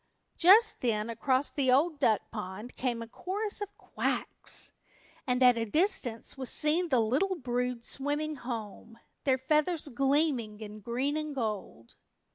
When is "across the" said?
1.11-1.71